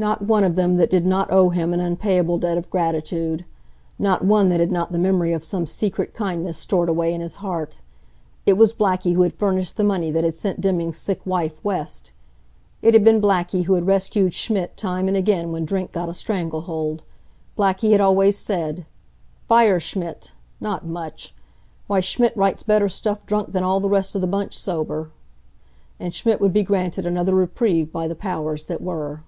[0.00, 3.44] Not one of them that did not owe him an unpayable debt of gratitude.
[3.98, 7.34] Not one that had not the memory of some secret kindness stored away in his
[7.42, 7.80] heart.
[8.46, 12.12] It was Blackie who had furnished the money that had sent Deming's sick wife west.
[12.80, 16.14] It had been Blackie who had rescued Schmidt time and again when drink got a
[16.14, 17.02] strangle hold.
[17.56, 18.86] Blackie had always said:
[19.48, 20.30] "Fire Schmidt!
[20.60, 21.34] Not much!
[21.88, 25.10] Why, Schmidt writes better stuff drunk than all the rest of the bunch sober."
[25.98, 29.24] And Schmidt would be granted another reprieve by the Powers that Were.